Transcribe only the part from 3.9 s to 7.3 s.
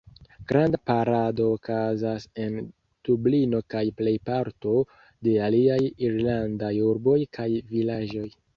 plejparto de aliaj Irlandaj urboj